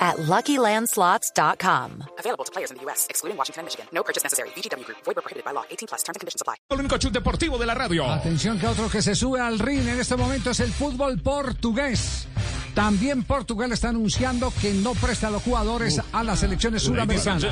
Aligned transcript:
at 0.00 0.16
LuckyLandSlots.com. 0.16 2.04
Available 2.18 2.44
to 2.44 2.52
players 2.52 2.70
in 2.70 2.78
the 2.78 2.84
U.S., 2.84 3.06
excluding 3.10 3.36
Washington 3.36 3.60
and 3.60 3.66
Michigan. 3.66 3.86
No 3.92 4.02
purchase 4.02 4.24
necessary. 4.24 4.48
VGW 4.56 4.84
Group. 4.86 4.98
Void 5.04 5.16
prohibited 5.16 5.44
by 5.44 5.52
law. 5.52 5.64
18 5.70 5.88
plus. 5.88 6.02
Terms 6.02 6.16
and 6.16 6.20
conditions 6.20 6.40
apply. 6.40 6.56
El 6.70 6.80
único 6.80 6.96
chute 6.98 7.18
deportivo 7.18 7.58
de 7.58 7.66
la 7.66 7.74
radio. 7.74 8.06
Atención 8.06 8.58
que 8.58 8.66
otro 8.66 8.88
que 8.88 9.02
se 9.02 9.14
sube 9.14 9.40
al 9.40 9.58
ring 9.58 9.86
en 9.86 10.00
este 10.00 10.16
momento 10.16 10.50
es 10.50 10.60
el 10.60 10.72
fútbol 10.72 11.20
portugués. 11.20 12.26
También 12.74 13.24
Portugal 13.24 13.72
está 13.72 13.88
anunciando 13.88 14.52
que 14.60 14.72
no 14.72 14.94
presta 14.94 15.28
a 15.28 15.30
los 15.30 15.42
jugadores 15.42 16.00
a 16.12 16.22
las 16.22 16.40
selecciones 16.40 16.82
suramericanas. 16.82 17.44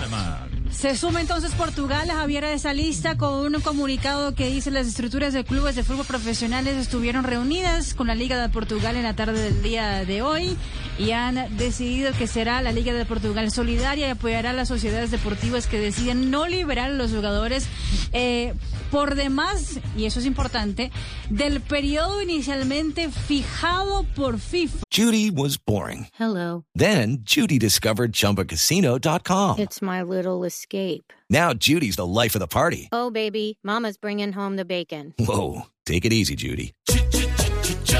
Se 0.70 0.96
suma 0.96 1.20
entonces 1.20 1.52
Portugal, 1.54 2.08
Javier, 2.08 2.44
a 2.44 2.52
esa 2.52 2.72
lista 2.72 3.16
con 3.16 3.54
un 3.54 3.60
comunicado 3.60 4.34
que 4.34 4.48
dice 4.48 4.70
las 4.70 4.86
estructuras 4.86 5.32
de 5.32 5.44
clubes 5.44 5.74
de 5.76 5.82
fútbol 5.82 6.06
profesionales 6.06 6.76
estuvieron 6.76 7.24
reunidas 7.24 7.94
con 7.94 8.06
la 8.06 8.14
Liga 8.14 8.40
de 8.40 8.48
Portugal 8.48 8.96
en 8.96 9.02
la 9.02 9.16
tarde 9.16 9.40
del 9.40 9.62
día 9.62 10.04
de 10.04 10.22
hoy 10.22 10.56
y 10.98 11.12
han 11.12 11.56
decidido 11.56 12.12
que 12.12 12.26
será 12.26 12.60
la 12.60 12.72
Liga 12.72 12.92
de 12.92 13.04
Portugal 13.04 13.50
solidaria 13.50 14.08
y 14.08 14.10
apoyará 14.10 14.50
a 14.50 14.52
las 14.52 14.68
sociedades 14.68 15.10
deportivas 15.10 15.66
que 15.66 15.78
deciden 15.78 16.30
no 16.30 16.46
liberar 16.46 16.90
a 16.90 16.94
los 16.94 17.12
jugadores 17.12 17.68
eh, 18.12 18.54
por 18.90 19.14
demás, 19.14 19.80
y 19.96 20.06
eso 20.06 20.20
es 20.20 20.26
importante, 20.26 20.90
del 21.30 21.60
periodo 21.60 22.22
inicialmente 22.22 23.10
fijado 23.10 24.04
por 24.14 24.38
FIFA. 24.38 24.82
Judy 24.90 25.30
was 25.30 25.58
boring. 25.58 26.08
Hello. 26.18 26.64
Then 26.74 27.18
Judy 27.24 27.58
discovered 27.58 28.12
ChumbaCasino.com. 28.12 29.58
It's 29.58 29.82
my 29.82 30.02
little 30.02 30.44
escape. 30.44 31.12
Now 31.30 31.52
Judy's 31.52 31.96
the 31.96 32.06
life 32.06 32.34
of 32.34 32.40
the 32.40 32.48
party. 32.48 32.88
Oh, 32.92 33.10
baby, 33.10 33.58
Mama's 33.62 33.98
bringing 33.98 34.32
home 34.32 34.56
the 34.56 34.64
bacon. 34.64 35.14
Whoa, 35.18 35.66
take 35.84 36.04
it 36.04 36.12
easy, 36.12 36.34
Judy. 36.34 36.72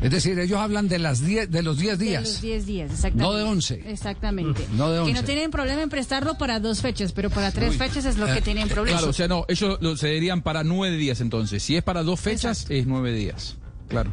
Es 0.00 0.10
decir, 0.10 0.38
ellos 0.38 0.58
hablan 0.60 0.88
de, 0.88 0.98
las 0.98 1.24
diez, 1.24 1.50
de 1.50 1.62
los 1.62 1.78
10 1.78 1.98
De 1.98 2.04
días. 2.04 2.22
los 2.24 2.40
10 2.42 2.66
días, 2.66 2.90
exactamente. 2.92 3.22
No 3.24 3.32
de 3.34 3.42
11. 3.44 3.82
Exactamente. 3.90 4.66
No 4.76 4.90
de 4.90 4.96
Que 4.96 5.00
11. 5.10 5.12
no 5.14 5.24
tienen 5.24 5.50
problema 5.50 5.82
en 5.82 5.88
prestarlo 5.88 6.36
para 6.36 6.60
dos 6.60 6.82
fechas, 6.82 7.12
pero 7.12 7.30
para 7.30 7.50
tres 7.50 7.76
fechas 7.76 8.04
es 8.04 8.18
lo 8.18 8.26
que 8.26 8.42
tienen 8.42 8.68
problema. 8.68 8.98
Claro, 8.98 9.10
o 9.10 9.14
sea, 9.14 9.26
no, 9.26 9.46
ellos 9.48 9.78
lo 9.80 9.96
cederían 9.96 10.42
para 10.42 10.64
nueve 10.64 10.96
días 10.96 11.20
entonces. 11.20 11.62
Si 11.62 11.76
es 11.76 11.82
para 11.82 12.02
dos 12.02 12.20
fechas, 12.20 12.66
es 12.68 12.86
nueve 12.86 13.12
días. 13.12 13.56
Claro. 13.88 14.12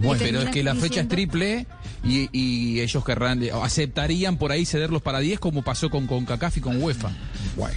Bueno, 0.00 0.18
pero 0.24 0.40
es 0.42 0.50
que 0.50 0.62
la 0.64 0.74
fecha 0.74 1.02
es 1.02 1.08
triple 1.08 1.66
y, 2.02 2.28
y 2.32 2.80
ellos 2.80 3.04
querrán, 3.04 3.42
aceptarían 3.62 4.38
por 4.38 4.50
ahí 4.50 4.64
cederlos 4.64 5.02
para 5.02 5.18
10 5.20 5.38
como 5.38 5.62
pasó 5.62 5.90
con 5.90 6.06
CONCACAF 6.06 6.56
y 6.56 6.60
con 6.62 6.82
UEFA. 6.82 7.10
Bueno. 7.56 7.76